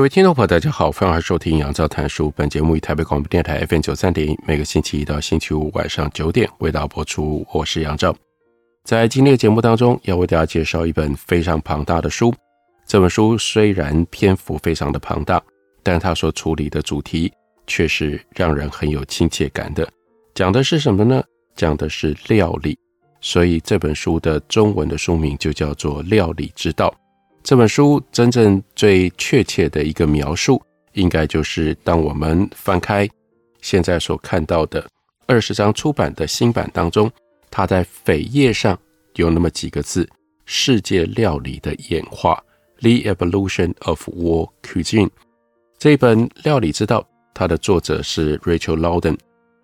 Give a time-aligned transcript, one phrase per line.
[0.00, 2.32] 各位听众朋友，大家好，欢迎收听杨照谈书。
[2.34, 7.46] 本节目以台北广播电台 FM 九三点一，每个星期一到星期五晚上九点为大家播出。
[7.52, 8.16] 我是杨照，
[8.82, 12.32] 在今天的节目当中，要为大家介绍一本非常庞大的书。
[12.86, 15.38] 这本书虽然篇幅非常的庞大，
[15.82, 17.30] 但它所处理的主题
[17.66, 19.86] 却是让人很有亲切感的。
[20.34, 21.22] 讲的是什么呢？
[21.54, 22.74] 讲的是料理。
[23.20, 26.88] 所以这本书的中文的书名就叫做《料理之道》。
[27.42, 33.08] 这本书真正最确切的一个描述，应该就是当我们翻开
[33.60, 34.86] 现在所看到的
[35.26, 37.10] 二十张出版的新版当中，
[37.50, 38.78] 它在扉页上
[39.14, 40.08] 有那么几个字
[40.46, 42.40] ：“世界料理的演化
[42.80, 45.10] （The Evolution of World Cuisine）。”
[45.78, 47.00] 这本《料理之道》，
[47.34, 49.16] 它的作者是 Rachel laudon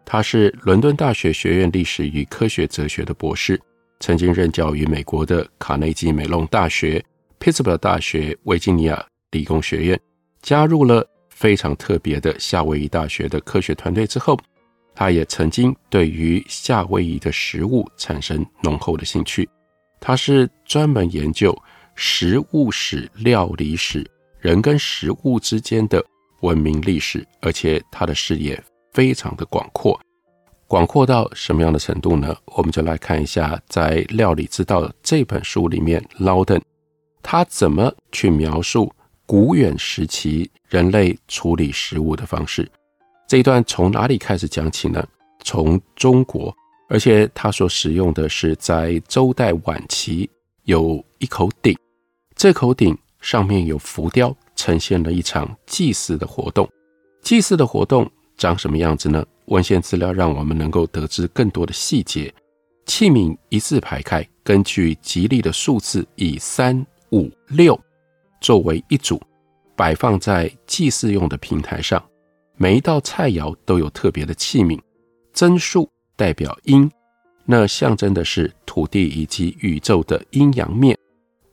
[0.04, 3.60] 他是伦敦大学学院历史与科学哲学的博士，
[4.00, 7.04] 曾经任教于美国的卡内基梅隆大学。
[7.46, 10.00] 匹兹堡大学、维吉尼亚理工学院，
[10.42, 14.36] 加入了非常特别的夏威夷大学的科学团队之后，
[14.96, 19.48] 他也曾经对于夏威夷的食物产生浓厚的兴趣。
[20.00, 21.56] 他是专门研究
[21.94, 24.04] 食物史、料理史、
[24.40, 26.04] 人跟食物之间的
[26.40, 28.60] 文明历史，而且他的视野
[28.92, 29.96] 非常的广阔，
[30.66, 32.36] 广阔到什么样的程度呢？
[32.46, 36.60] 我们就来看一下，在《料理之道》这本书里面，Laudan。
[37.28, 38.88] 他怎么去描述
[39.26, 42.70] 古远时期人类处理食物的方式？
[43.26, 45.04] 这一段从哪里开始讲起呢？
[45.42, 46.54] 从中国，
[46.88, 50.30] 而且他所使用的是在周代晚期
[50.66, 51.76] 有一口鼎，
[52.36, 56.68] 这口鼎上面有浮雕，呈现了一场祭祀的活动。
[57.22, 59.26] 祭祀的活动长什么样子呢？
[59.46, 62.32] 文献资料让我们能够得知更多的细节。
[62.86, 66.86] 器皿一字排开，根据吉利的数字，以三。
[67.12, 67.78] 五六
[68.40, 69.20] 作为一组，
[69.74, 72.02] 摆放在祭祀用的平台上。
[72.56, 74.80] 每一道菜肴都有特别的器皿。
[75.32, 76.90] 真数代表阴，
[77.44, 80.98] 那象征的是土地以及宇宙的阴阳面。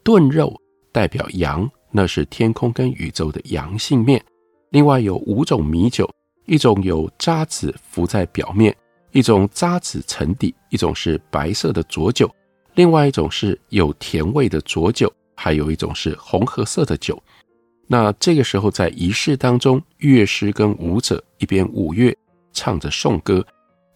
[0.04, 0.54] 炖肉
[0.92, 4.24] 代表阳，那是天空跟宇宙的阳性面。
[4.70, 6.10] 另外有五种米酒，
[6.46, 8.76] 一种有渣子浮在表面，
[9.12, 12.34] 一种渣子沉底，一种是白色的浊酒，
[12.76, 15.14] 另外一种是有甜味的浊酒。
[15.36, 17.22] 还有一种是红褐色的酒。
[17.88, 22.16] 那这个时候，在仪式当中，乐师跟舞者一边舞乐，
[22.54, 23.46] 唱着颂歌，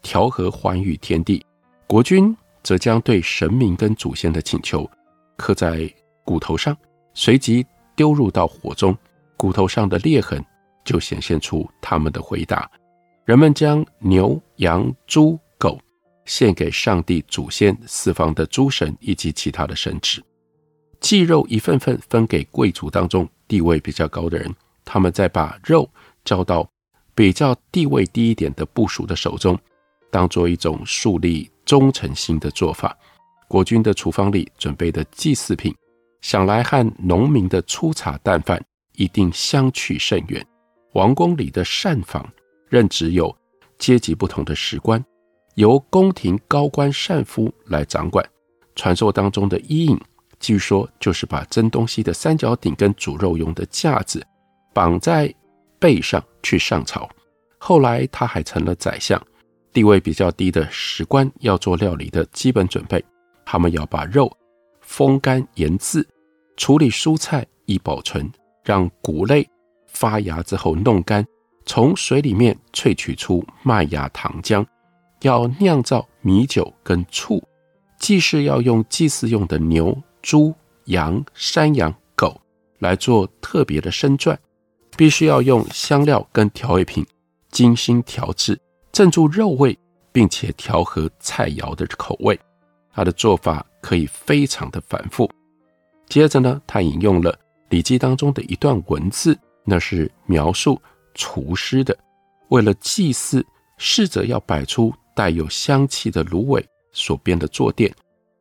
[0.02, 1.44] 调和寰宇天地。
[1.88, 4.90] 国君则将对神明跟祖先的请求
[5.38, 5.90] 刻在
[6.26, 6.76] 骨头上，
[7.14, 7.66] 随即
[7.96, 8.96] 丢入到火中，
[9.38, 10.44] 骨头上的裂痕
[10.84, 12.70] 就显现出他们的回答。
[13.24, 15.80] 人们将牛、羊、猪、狗
[16.26, 20.20] 献给上帝、祖先、四方的诸神以及其他的神祇。
[21.00, 24.54] 祭肉一份份分给贵族当中地位比较高的人，
[24.84, 25.90] 他们再把肉
[26.26, 26.68] 交到
[27.14, 29.58] 比较地位低一点的部属的手中，
[30.10, 32.98] 当做一种树立忠诚心的做法。
[33.48, 35.74] 国君的厨房里准备的祭祀品，
[36.22, 38.62] 想来和农民的粗茶淡饭
[38.94, 40.46] 一定相去甚远。
[40.94, 42.28] 王宫里的膳房，
[42.70, 43.34] 任只有
[43.78, 45.02] 阶级不同的史官，
[45.56, 48.28] 由宫廷高官膳夫来掌管。
[48.76, 49.98] 传说当中的伊尹。
[50.40, 54.26] 据说就是把蒸东西的三角鼎跟煮肉用的架子
[54.74, 55.34] 绑在
[55.80, 57.10] 背上去上朝。
[57.58, 59.22] 后来他还成了宰相，
[59.74, 63.04] 地位比较低的史官要做料理的基本准备，
[63.46, 64.32] 他们要把肉
[64.82, 66.08] 风干盐渍，
[66.56, 68.32] 处理蔬菜以保存，
[68.64, 69.48] 让谷类
[69.88, 71.26] 发芽之后弄干，
[71.66, 74.66] 从水里面萃取出麦芽糖浆，
[75.22, 77.44] 要酿造米酒跟醋，
[78.00, 80.00] 祭祀要用祭祀用的牛。
[80.28, 80.54] 猪、
[80.88, 82.38] 羊、山羊、狗
[82.80, 84.38] 来做特别的身馔，
[84.98, 87.08] 必须要用香料跟调味品
[87.50, 88.60] 精心调制，
[88.92, 89.80] 镇住肉味，
[90.12, 92.38] 并且调和菜肴的口味。
[92.92, 95.32] 他的做法可以非常的繁复。
[96.10, 97.32] 接着呢，他引用了
[97.70, 100.78] 《礼记》当中的一段文字，那是描述
[101.14, 101.98] 厨师的，
[102.50, 103.46] 为了祭祀，
[103.78, 107.96] 侍者要摆出带有香气的芦苇所编的坐垫，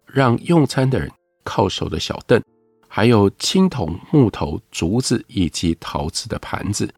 [0.04, 1.08] 让用餐的人。
[1.46, 2.42] 靠手的小凳，
[2.88, 6.92] 还有青铜、木头、竹子以及陶瓷的盘子。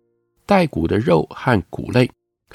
[0.46, 2.10] 带骨的肉和骨类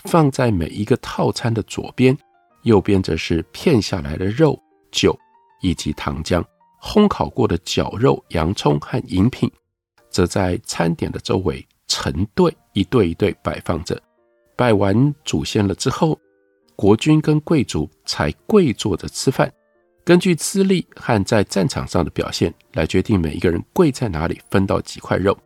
[0.06, 2.18] 放在每一个套餐的左边，
[2.64, 4.60] 右边则是片下来的肉、
[4.92, 5.16] 酒
[5.62, 6.44] 以及糖浆。
[6.82, 9.50] 烘烤过的绞肉、洋葱和饮品，
[10.10, 14.02] 则在餐点的周围成对，一对一对摆放着。
[14.56, 16.20] 拜完祖先了之后，
[16.76, 19.50] 国君跟贵族才跪坐着吃饭，
[20.06, 25.38] 根据资历和在战场上的表现来决定每一个人跪在哪里，分到几块肉。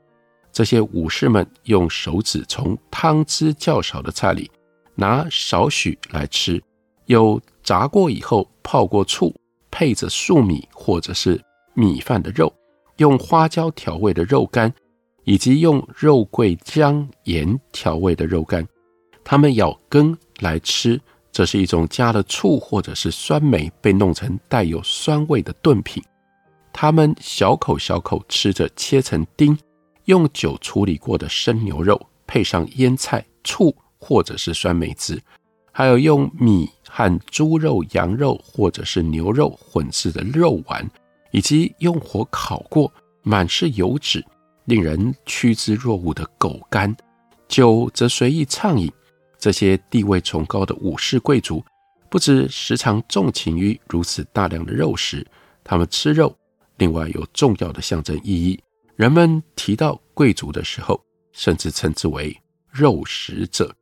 [0.51, 4.49] 这些武士们用手指从汤汁较少的菜里
[4.95, 6.59] 拿少许来吃，
[7.05, 9.31] 有炸过以后泡过醋，
[9.69, 11.39] 配着粟米或者是
[11.75, 12.51] 米饭的肉，
[12.95, 14.73] 用花椒调味的肉干，
[15.25, 18.67] 以及用肉桂姜盐调味的肉干，
[19.23, 20.99] 他们咬羹来吃，
[21.37, 26.03] 这是一种加了醋或者是酸梅被弄成带有酸味的炖品。
[26.73, 29.55] 他们小口小口吃着切成丁。
[30.05, 35.21] 用酒处理过的生牛肉，配上腌菜、醋或者是酸梅汁，
[35.71, 40.89] 还有用米和猪肉、羊肉或者是牛肉混制的肉丸，
[41.29, 42.91] 以及用火烤过、
[43.21, 44.25] 满是油脂、
[44.65, 46.97] 令人趋之若鹜的狗肝，
[47.47, 48.91] 酒则随意畅饮。
[49.37, 51.63] 这些地位崇高的武士贵族，
[52.09, 55.25] 不止时常纵情于如此大量的肉食，
[55.63, 56.35] 他们吃肉，
[56.77, 58.59] 另外有重要的象征意义。
[58.95, 60.99] 人们提到贵族的时候，
[61.31, 62.35] 甚至称之为
[62.71, 63.73] “肉食者”。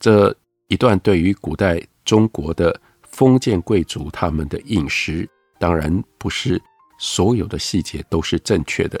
[0.00, 0.34] 这
[0.68, 5.28] 一段对于古代中国的封建贵族他们的饮食，
[5.58, 6.60] 当然不是
[6.98, 8.98] 所有的细节都是正确的。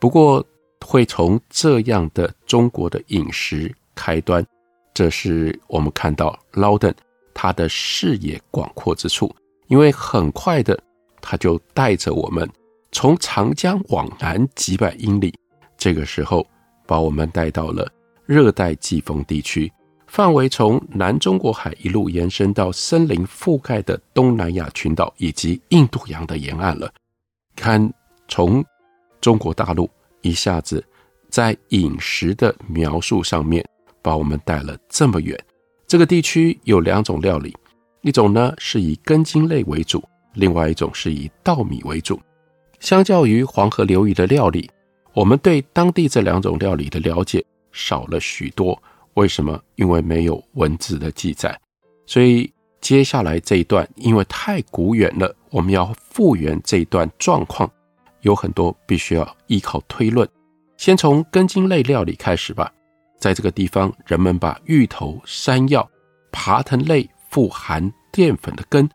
[0.00, 0.44] 不过，
[0.84, 4.44] 会从这样的中国的饮食开端，
[4.92, 6.92] 这是我们看到劳登
[7.32, 9.34] 他的视野广阔之处，
[9.68, 10.78] 因为很快的
[11.20, 12.48] 他就带着我们。
[12.92, 15.32] 从长江往南几百英里，
[15.78, 16.44] 这个时候
[16.86, 17.88] 把我们带到了
[18.26, 19.72] 热带季风地区，
[20.08, 26.92] 范围从南中国海一路延伸到森林覆盖的东南亚群岛以及印度洋的沿岸了。
[27.54, 27.92] 看，
[28.26, 28.62] 从
[29.20, 29.88] 中国大陆
[30.22, 30.84] 一下子
[31.28, 33.64] 在饮食的描述上面
[34.02, 35.38] 把我们带了这么远。
[35.86, 37.56] 这个地区有两种料理，
[38.02, 40.02] 一种呢是以根茎类为主，
[40.34, 42.20] 另外一种是以稻米为主。
[42.78, 44.70] 相较于黄河流域的料理，
[45.12, 48.80] 我们对当地这两种料理的了解少了许多。
[49.14, 49.60] 为什么？
[49.74, 51.58] 因为没有文字的记载。
[52.06, 52.50] 所以
[52.80, 57.70] 接下来这一段，因为太古远了，我们要复原这一段状况，
[58.22, 60.26] 有很多必须要依靠推论。
[60.76, 62.72] 先从根茎类料理开始吧。
[63.20, 65.88] 在这个地方，人们把芋头、山药、
[66.32, 68.90] 爬藤类富含淀粉的根，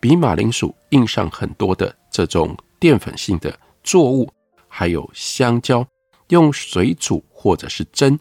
[0.00, 2.56] 比马铃薯硬上很多的这种。
[2.80, 4.32] 淀粉性的作物，
[4.68, 5.84] 还有香蕉，
[6.28, 8.16] 用水煮或者是蒸，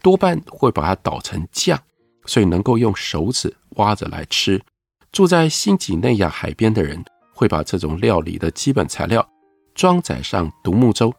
[0.00, 1.78] 多半会把它捣成酱，
[2.24, 4.58] 所以能够用手指挖着来吃。
[5.12, 7.04] 住在新几内亚海边的人，
[7.34, 9.28] 会把这种料理的基本材料
[9.74, 11.12] 装载上独木舟，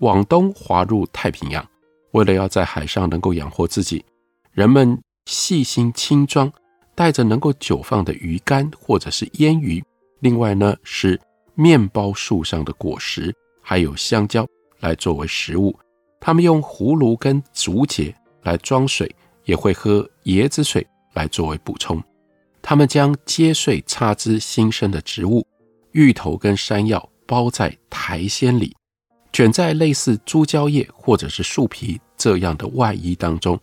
[0.00, 1.66] 往东划入太平洋。
[2.14, 4.04] 为了要在海上能够养活自己，
[4.50, 6.52] 人们细心轻装，
[6.96, 9.84] 带着能够久放的鱼干或者是腌鱼。
[10.18, 11.20] 另外呢是。
[11.56, 14.44] 面包树上的果实，还有香蕉
[14.80, 15.72] 来作为食物。
[16.18, 19.08] 他们用葫芦跟竹节来装水，
[19.44, 22.02] 也会喝椰子水来作为补充。
[22.60, 25.46] 他们将接穗插枝新生的植物，
[25.92, 28.74] 芋头跟山药包在苔藓里，
[29.34, 33.58] 卷在类似猪胶叶或者是树皮这样的外衣当中，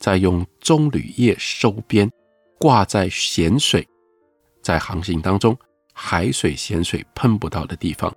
[0.00, 2.10] 再用棕榈叶收边，
[2.58, 3.86] 挂在咸水，
[4.60, 5.56] 在航行当中。
[5.94, 8.12] 海水、咸水喷不到的地方。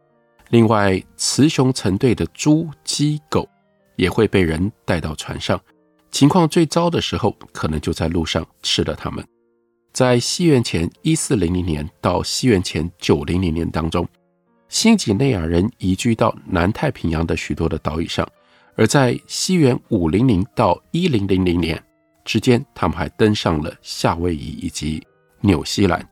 [0.50, 3.48] 另外，雌雄成对的猪、鸡、狗
[3.98, 5.60] 也会被人带到船上。
[6.10, 9.24] 情况最糟的时候，可能就在路上吃了它们。
[9.94, 14.08] 在西元前一四零零年到西元前九零零年当中，
[14.76, 18.28] 新几内亚人移居到南太平洋的许多的岛屿上。
[18.76, 21.82] 而在西元五零零到一零零零年
[22.26, 25.02] 之间，他们还登上了夏威夷以及
[25.40, 26.06] 纽西兰。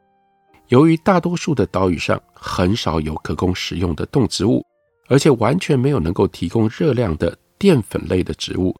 [0.70, 4.66] 由于大多数的岛屿上很少有可供食用的动植物，
[5.10, 8.74] 而且完全没有能够提供热量的淀粉类的植物，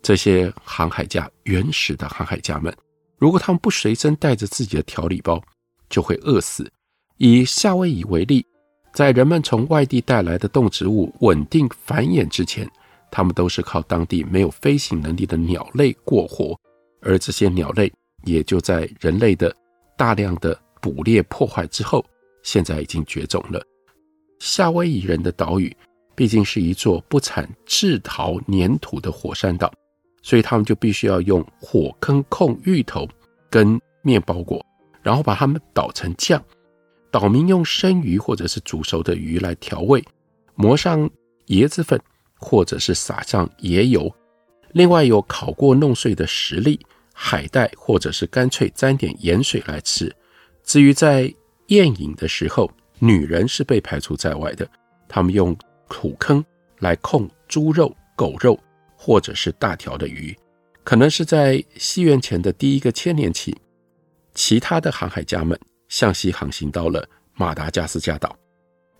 [0.00, 2.74] 这些航海家，原始的航海家们，
[3.18, 5.38] 如果他们不随身带着自己的调理包，
[5.90, 6.72] 就会饿死。
[7.18, 8.46] 以夏威夷为例，
[8.96, 12.66] 在人们从外地带来的动植物稳定繁衍之前，
[13.10, 16.58] 他们都是靠当地没有飞行能力的鸟类过活，
[17.02, 17.92] 而这些鸟类
[18.24, 19.54] 也就在人类的
[19.98, 22.02] 大量的捕猎破坏之后，
[22.42, 23.62] 现在已经绝种了。
[24.38, 25.76] 夏威夷人的岛屿
[26.14, 29.70] 毕竟是一座不产制陶粘土的火山岛，
[30.22, 33.06] 所以他们就必须要用火坑控芋头
[33.50, 34.64] 跟面包果，
[35.02, 36.42] 然后把它们捣成酱。
[37.10, 40.04] 岛民用生鱼或者是煮熟的鱼来调味，
[40.54, 41.08] 抹上
[41.48, 42.00] 椰子粉，
[42.38, 44.14] 或者是撒上椰油。
[44.72, 46.78] 另外有烤过弄碎的石粒、
[47.14, 50.14] 海带，或者是干脆沾点盐水来吃。
[50.62, 51.32] 至于在
[51.68, 54.68] 宴饮的时候，女人是被排除在外的。
[55.08, 55.56] 他们用
[55.88, 56.44] 土坑
[56.80, 58.58] 来控猪肉、狗肉，
[58.96, 60.36] 或者是大条的鱼。
[60.82, 63.56] 可能是在西元前的第一个千年起，
[64.34, 68.36] 其他的航海家们向西航行到了马达加斯加岛，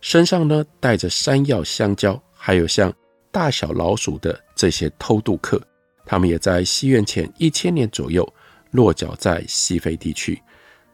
[0.01, 2.93] 身上呢带着山药、香蕉，还有像。
[3.29, 5.61] 大小老鼠的这些偷渡客，
[6.05, 8.27] 他们也在西元前一千年左右
[8.71, 10.41] 落脚在西非地区。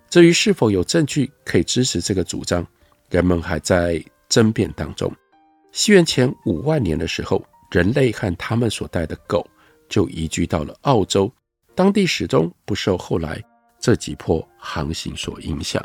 [0.09, 2.65] 至于是否有证据可以支持这个主张，
[3.09, 5.09] 人们还在争辩当中。
[5.71, 9.47] 西元前五万年的时候，人类和他们所带的狗
[9.88, 11.31] 就移居到了澳洲，
[11.75, 13.41] 当地始终不受后来
[13.84, 15.84] 这几波航行所影响。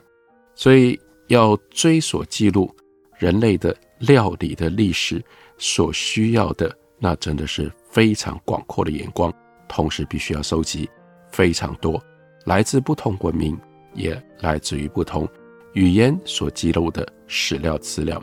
[0.54, 2.72] 所以要追索记录
[3.18, 5.20] 人类的料理的历史。
[5.60, 9.34] 所需要的那真的是非常广阔的眼光，
[9.66, 10.88] 同时必须要收集
[11.32, 12.00] 非常多
[12.44, 13.58] 来自不同文明，
[13.92, 15.28] 也来自于不同
[15.74, 18.22] 语言所记录的史料资料。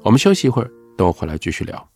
[0.00, 1.95] 我们休息一会儿，等我回来继续聊。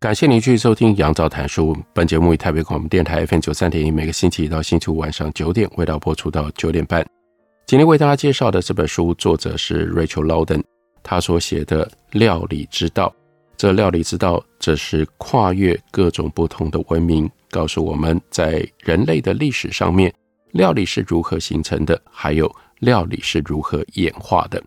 [0.00, 1.76] 感谢您继续收听杨照谈书。
[1.92, 7.06] 本节目以台北广播电台 FM 九三点一，每个星期一到星期五晚上九点，为大家播出到九点半。
[7.66, 10.62] 今天为大家介绍的这本书，作者是 Rachel Laudan，
[11.02, 13.08] 他所写的《料理之道》。
[13.58, 20.10] 这料理之道，则是跨越各种不同的文明，告诉我们在人类的历史上面，
[20.52, 24.62] 料理是如何形成的，还有料理是如何演化的。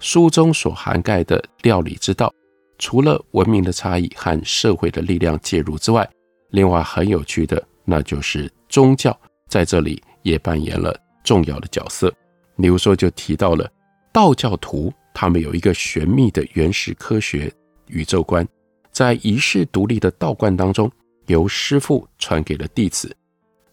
[0.00, 2.34] 书中所涵盖的料理之道。
[2.78, 6.08] 除了文明的差异和社会的力量介入之外，
[6.50, 9.18] 另外很有趣的，那就是宗教
[9.48, 12.12] 在这里也扮演了重要的角色。
[12.56, 13.70] 比如说，就提到了
[14.12, 17.52] 道教徒，他们有一个玄秘的原始科学
[17.86, 18.46] 宇宙观，
[18.92, 20.90] 在遗世独立的道观当中，
[21.26, 23.14] 由师父传给了弟子。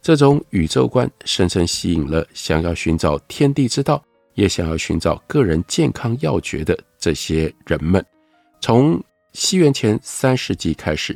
[0.02, 4.04] 这种宇宙观深深吸引了想要寻找天地之道，
[4.36, 8.06] 也想要寻找个人健康要诀的这些人们。
[8.66, 9.00] 从
[9.34, 11.16] 西元前三世纪开始，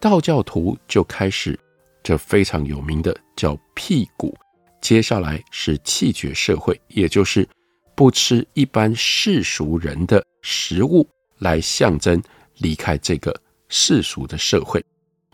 [0.00, 1.56] 道教徒就开始
[2.02, 4.36] 这非常有名的叫辟谷。
[4.80, 7.48] 接下来是弃绝社会，也就是
[7.94, 12.20] 不吃一般世俗人的食物，来象征
[12.56, 13.32] 离开这个
[13.68, 14.84] 世俗的社会。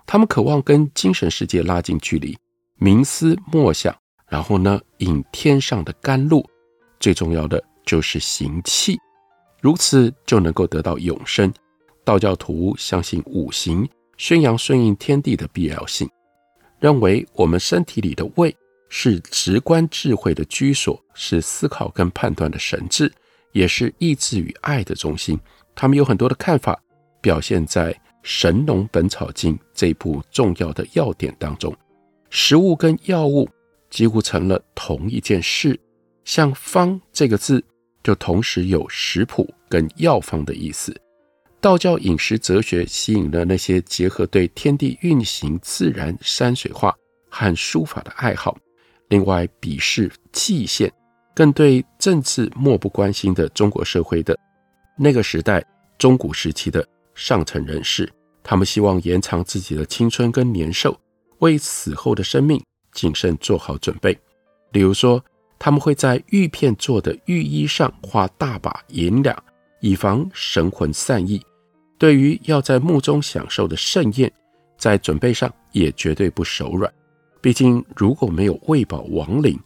[0.05, 2.37] 他们渴望跟精神世界拉近距离，
[2.79, 3.97] 冥思默想，
[4.29, 6.47] 然后呢，饮天上的甘露。
[7.01, 8.99] 最重要的就是行气。
[9.65, 11.51] 如此就能够得到永生。
[12.05, 16.07] 道教徒相信五行，宣扬顺应天地的必要性，
[16.79, 18.55] 认为我们身体里的胃
[18.91, 23.11] 是直观智慧的居所，是思考跟判断的神智，
[23.53, 25.41] 也是意志与爱的中心。
[25.75, 26.79] 他们有很多的看法，
[27.23, 27.91] 表现在
[28.23, 31.75] 《神农本草经》这部重要的要点当中。
[32.29, 33.49] 食物跟药物
[33.89, 35.81] 几乎成了同一件事，
[36.27, 37.65] 像“方”这个字，
[38.05, 40.95] 就同时有食谱跟药方的意思。
[41.61, 46.95] 道教饮食哲学吸引了那些结合对天地运行、自然山水画
[47.31, 48.57] 和书法的爱好。
[49.09, 50.93] 另外，鄙视蓟县，
[51.35, 54.39] 更对政治漠不关心的中国社会的
[54.99, 55.65] 那个时代
[55.97, 60.99] 中古时期的上层人士，他们希望延长自己的青春跟年寿，
[61.39, 64.19] 为死后的生命谨慎做好准备。
[64.73, 65.23] 例如说，
[65.65, 69.35] 他们会在玉片做的玉衣上画大把银两，
[69.81, 71.41] 以防神魂散逸。
[71.97, 74.31] 对于要在墓中享受的盛宴，
[74.77, 76.93] 在准备上也绝对不手软。
[77.41, 79.59] 毕竟，如果没有喂饱亡灵，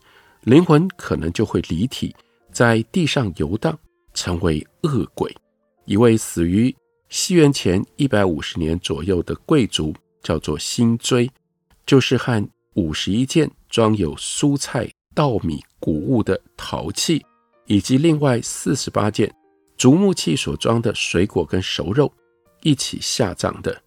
[0.42, 2.14] 灵魂可能就会离体，
[2.52, 3.76] 在地上游荡，
[4.14, 5.34] 成为恶鬼。
[5.84, 6.72] 一位死于
[7.08, 11.28] 西元前一百五十年左右的贵族，叫做辛追，
[11.84, 17.24] 就是和五十一件装有蔬菜、稻米、谷物的陶器，
[17.66, 19.34] 以及另外四十八件
[19.76, 22.12] 竹木器所装的水果跟熟肉
[22.62, 23.82] 一起下葬的。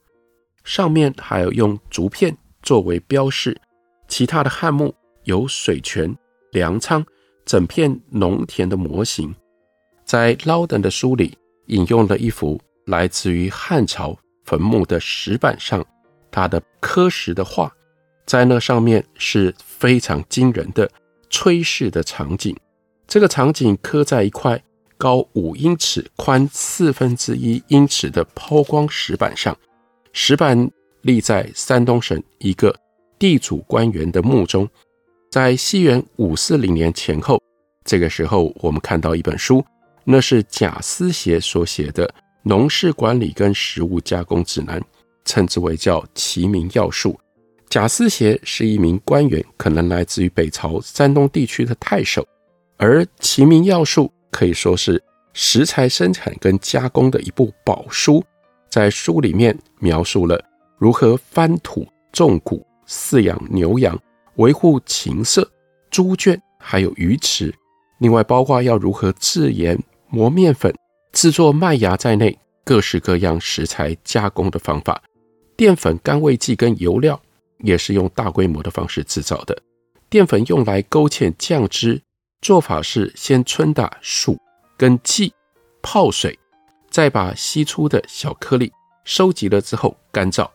[0.64, 3.60] 上面还有用竹片作为标示。
[4.08, 6.14] 其他的汉墓有水泉、
[6.52, 7.06] 粮仓、
[7.46, 9.34] 整片农田的模型。
[10.04, 11.38] 在劳登的书里
[11.68, 15.86] 引用了一幅来自于汉朝坟墓的石板上，
[16.30, 17.74] 他的刻石的画，
[18.26, 20.92] 在那上面是非常惊人的
[21.32, 22.56] 炊事的场景。
[23.08, 24.62] 这个场景刻在一块
[24.98, 29.58] 高五英尺、宽四分之一英尺的抛光石板上，
[30.14, 30.70] 石板
[31.02, 32.76] 立在山东省一个。
[33.18, 34.68] 地主官员的墓中，
[35.30, 37.40] 在西元五四零年前后，
[37.86, 39.64] 这个时候我们看到一本书，
[40.04, 42.08] 那是贾思勰所写的
[42.42, 44.82] 《农事管理跟食物加工指南》，
[45.24, 47.14] 称之为叫《齐民要术》。
[47.72, 52.28] 贾思勰是一名官员，可能来自于北朝山东地区的太守，
[52.76, 58.22] 而《齐民要术》可以说是食材生产跟加工的一部宝书。
[58.70, 60.38] 在书里面描述了
[60.78, 62.62] 如何翻土种谷。
[62.86, 63.98] 饲养牛羊，
[64.36, 65.50] 维护禽舍、
[65.90, 67.56] 猪圈，还有鱼池。
[68.00, 70.76] 另外，包括要如何制盐、磨面粉、
[71.14, 75.02] 制作麦芽在内，各式各样食材加工的方法。
[75.56, 77.18] 淀粉、甘味剂跟油料
[77.64, 79.62] 也是用大规模的方式制造的。
[80.10, 82.02] 淀粉用来勾芡酱汁，
[82.42, 84.38] 做法是先汆打薯
[84.78, 85.32] 跟蓟，
[85.82, 86.38] 泡水，
[86.90, 88.72] 再把析出的小颗粒
[89.06, 90.50] 收集了之后干燥。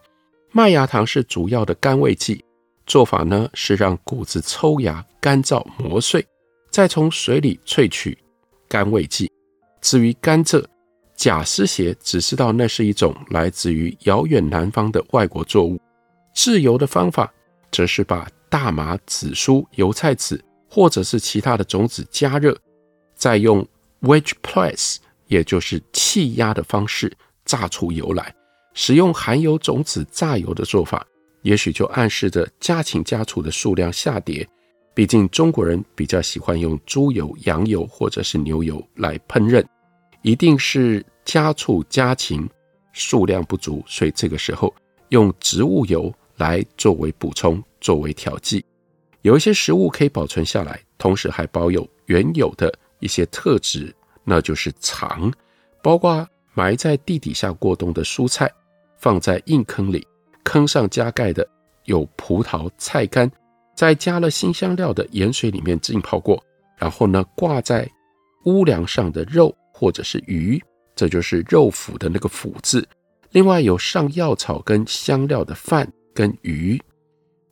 [0.53, 2.45] 麦芽糖是主要的甘味剂，
[2.87, 6.27] 做法呢是让谷子抽芽、干燥、磨碎，
[6.71, 8.17] 再从水里萃取
[8.69, 9.31] 甘味剂。
[9.81, 10.65] 至于甘蔗，
[11.17, 15.81] 贾思勰只知道那是一种来自于遥远南方的外国作物。
[16.37, 17.33] 制油的方法
[17.73, 22.57] 则是把大麻、紫苏、油菜籽或者是其他的种子加热，
[23.15, 23.67] 再用
[24.03, 27.11] wedge press，也就是气压的方式
[27.47, 28.33] 榨出油来。
[28.75, 31.05] 使用含油种子榨油的做法，
[31.41, 34.47] 也许就暗示着家禽家畜的数量下跌。
[34.95, 39.65] 毕竟中国人比较喜欢用猪油、羊油或者是牛油来烹饪，
[40.21, 42.47] 一定是家畜家禽
[42.93, 44.75] 数量不足，所以这个时候
[45.09, 48.65] 用植物油来作为补充、作为调剂。
[49.23, 53.95] 有一些食物可以保存下来，同时还保有原有的一些特质，
[54.25, 55.33] 那就是藏，
[55.83, 58.51] 包括埋在地底下过冬的蔬菜。
[58.99, 60.05] 放在硬坑里，
[60.43, 61.47] 坑上加盖的
[61.85, 63.31] 有葡萄、菜干，
[63.75, 66.43] 再加了新香料的盐水里面浸泡过，
[66.79, 67.89] 然后呢挂在
[68.47, 70.61] 屋梁上的肉或者是鱼，
[70.95, 72.89] 这就是肉脯的那个脯字。
[73.33, 75.87] 另外有上药草跟香料的饭
[76.17, 76.83] 跟鱼，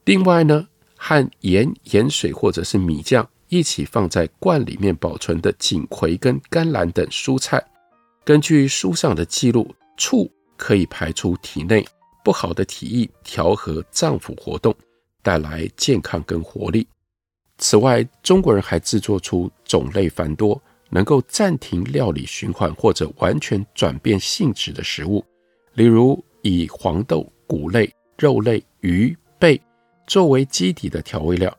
[0.07, 7.63] 另外呢和盐、盐水或者是米酱一起放在罐里面保存的锦葵跟甘蓝等蔬菜。
[8.25, 10.29] 根据书上的记录，醋。
[10.57, 11.85] 可以排出体内
[12.25, 14.73] 不好的体液，调和脏腑活动，
[15.21, 16.87] 带来健康跟活力。
[17.59, 25.25] 此外，中国人还制作出种类繁多，能够暂停料理循环或者完全转变性质的食物，
[25.73, 29.61] 例如以黄豆、谷类、肉类、鱼、贝
[30.07, 31.57] 作为基底的调味料。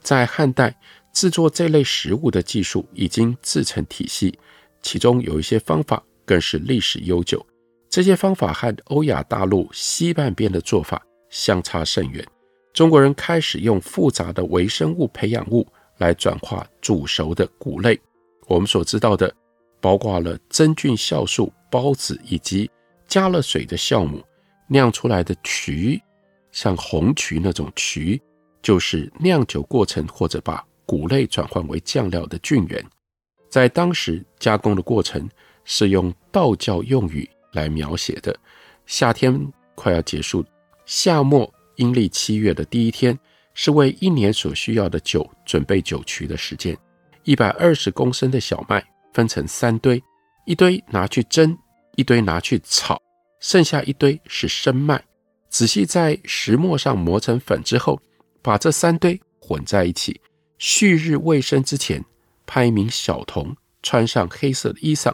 [0.00, 0.76] 在汉代，
[1.12, 4.38] 制作这类食物的技术已经自成体系，
[4.82, 7.44] 其中有一些方法更是历史悠久。
[7.88, 12.26] 这些方法和欧亚大陆西半边的做法相差甚远，
[12.72, 15.66] 中国人开始用复杂的微生物培养物
[15.98, 17.98] 来转化煮熟的谷类。
[18.46, 19.32] 我们所知道的，
[19.80, 22.68] 包括了真菌酵素、孢子以及
[23.06, 24.20] 加了水的酵母
[24.66, 26.00] 酿出来的曲，
[26.52, 28.20] 像红曲那种曲，
[28.62, 32.84] 就是酿酒过程或者把谷类转换为酱料的菌源。
[33.50, 35.28] 在当时加工的过程
[35.64, 38.36] 是用道教用语来描写的。
[38.86, 39.40] 夏天
[39.74, 40.44] 快要结束，
[40.86, 41.52] 夏末。
[41.76, 43.18] 阴历七月的第一天，
[43.52, 46.78] 是为一年所需要的酒准备酒曲的时间。
[47.24, 48.80] 一百二十公升的小麦
[49.12, 50.00] 分成三堆，
[50.46, 51.58] 一堆拿去蒸，
[51.96, 52.96] 一堆拿去炒，
[53.44, 55.04] 剩下一堆是生麦。
[55.50, 58.00] 仔细在石磨上磨成粉之后，
[58.40, 60.18] 把这三堆混在一起。
[60.56, 62.02] 旭日未升之前，
[62.46, 65.12] 派一名小童穿上黑色的衣裳，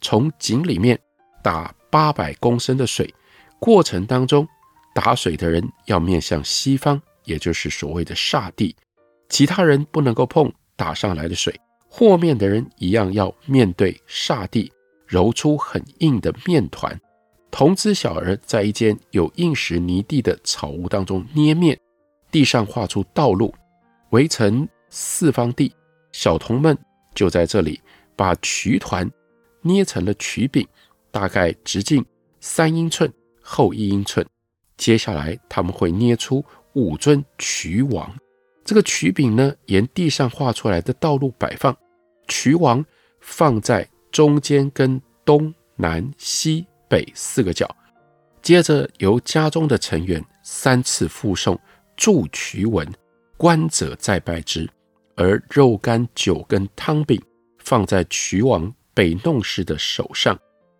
[0.00, 0.98] 从井里面
[1.40, 3.14] 打八百公升的水，
[3.60, 4.46] 过程当中。
[4.92, 8.74] 打水的人要面向西方，也就是所谓的煞地；
[9.28, 11.54] 其他人不能够碰打上来的水。
[11.88, 14.72] 和面的人一样要面对煞地，
[15.06, 17.00] 揉出很硬的面团。
[17.50, 21.78] 童子小儿在一间有硬石泥地的草屋当中捏面，
[22.30, 23.52] 地上画出道路，
[24.10, 25.72] 围成四方地。
[26.12, 26.76] 小童们
[27.14, 27.80] 就在这里
[28.16, 29.08] 把曲团
[29.62, 30.66] 捏成了曲饼，
[31.10, 32.04] 大概直径
[32.40, 34.26] 三英寸，厚一英寸。
[34.76, 38.14] 接下来他们会捏出五尊曲王，
[38.64, 41.76] 这个曲饼呢，沿地上画出来的道路摆放，
[42.28, 42.84] 曲王
[43.20, 47.68] 放在中间跟东南西北四个角，
[48.42, 51.58] 接着由家中的成员三次复诵
[51.96, 52.86] 祝曲文，
[53.36, 54.68] 观者再拜之，
[55.16, 57.20] 而肉干酒跟汤饼
[57.58, 60.38] 放在曲王北弄湿的手上，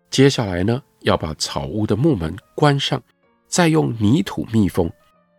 [0.09, 3.01] 接下来呢，要把草屋的木门关上。
[3.47, 4.87] 再用泥土密封，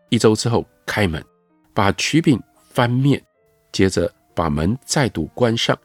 [0.08, 1.24] 一周之后开门，
[1.72, 3.22] 把曲饼翻面，
[3.70, 5.78] 接着把门再度关上。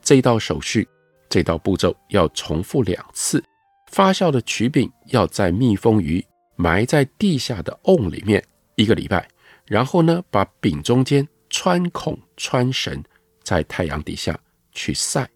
[0.00, 0.88] 这道手续，
[1.28, 3.44] 这道步骤要重复两次。
[3.90, 6.24] 发酵的曲饼要再密封于
[6.56, 8.42] 埋在地下的瓮里面
[8.74, 9.26] 一个礼拜，
[9.66, 13.02] 然后呢，把饼中间穿孔穿绳，
[13.42, 14.38] 在太阳底下
[14.72, 15.28] 去晒。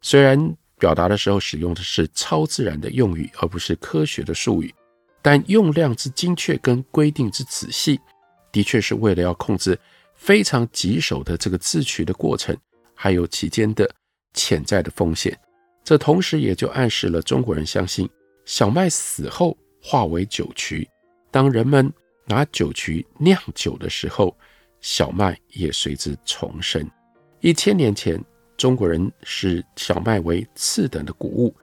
[0.00, 4.74] 虽然表达的时候使用的是超自然的用语，而不是科学的术语。
[5.22, 8.00] 但用量之精确跟规定之仔细，
[8.50, 9.78] 的确是为了要控制
[10.14, 12.56] 非常棘手的这个制曲的过程，
[12.94, 13.86] 还有其间的
[14.32, 15.38] 潜在的风险。
[15.82, 18.08] 这同时也就暗示了中国人相信
[18.44, 20.88] 小麦死后化为酒曲，
[21.30, 21.92] 当人们
[22.26, 24.36] 拿酒曲酿酒的时候，
[24.80, 26.88] 小麦也随之重生。
[27.40, 28.22] 一千年前，
[28.56, 31.54] 中国人视小麦为次等的谷物，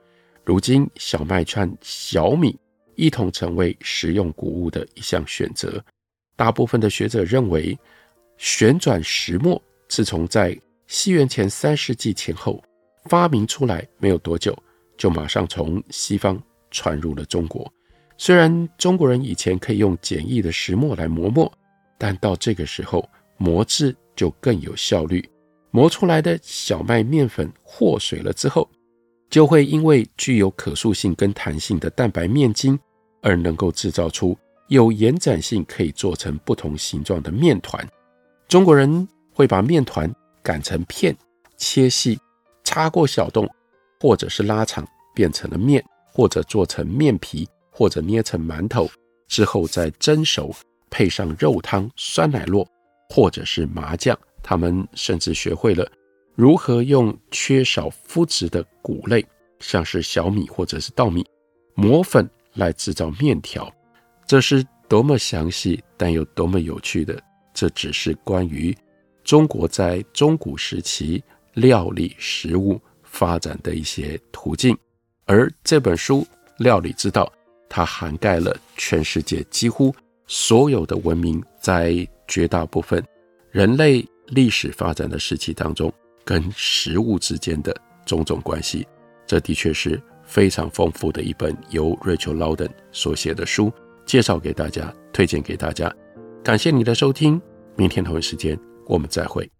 [0.44, 2.58] 如今小麦串小米。
[3.00, 5.80] 一同成为食用谷物的一项选择。
[6.34, 7.78] 大部分的学者认为，
[8.38, 12.60] 旋转石磨自从在西元前三世纪前后
[13.08, 14.56] 发明出来没有多久，
[14.96, 16.40] 就马上从西方
[16.70, 17.68] 传入了中国。
[18.16, 21.52] 虽然中国人以前可以用简易的石磨来磨墨，
[21.96, 25.28] 但到这个时候磨制就更有效率。
[25.70, 28.68] 磨出来的小麦面粉和水了之后，
[29.28, 32.78] 就会因为具有可塑性跟弹性的蛋白面筋。
[33.20, 37.84] 而能够制造出有延展性，可以做成不同形状的面团。
[38.46, 40.08] 中国人会把面团
[40.40, 41.14] 擀成片，
[41.56, 42.16] 切细，
[42.68, 43.48] 插过小洞，
[43.98, 48.86] 或者是拉长，变成了面，或者做成面皮，或者捏成馒头，
[49.26, 50.54] 之后再蒸熟，
[50.90, 52.66] 配上肉汤、酸奶酪，
[53.08, 54.14] 或者是麻酱。
[54.42, 55.90] 他们甚至学会了
[56.34, 59.24] 如何用缺少麸质的谷类，
[59.60, 61.26] 像是小米或者是稻米，
[61.74, 62.28] 磨粉。
[62.54, 63.72] 来制造面条，
[64.26, 67.16] 这是多么详细但又多么有趣的。
[67.54, 68.76] 这只是关于
[69.22, 71.22] 中国在中古时期
[71.60, 74.76] 料理食物发展的一些途径。
[75.26, 76.20] 而这本书
[76.58, 77.24] 《料理之道》，
[77.68, 79.94] 它涵盖了全世界几乎
[80.26, 83.04] 所有的文明，在绝大部分
[83.50, 85.92] 人类历史发展的时期当中，
[86.24, 87.74] 跟食物之间的
[88.06, 88.86] 种种关系。
[89.26, 90.00] 这的确是。
[90.28, 93.72] 非常丰富的一本由 Rachel Laudan 所写的书，
[94.04, 95.90] 介绍给大家，推荐给大家。
[96.44, 97.40] 感谢你的收听，
[97.76, 99.50] 明天同一时间我们再会。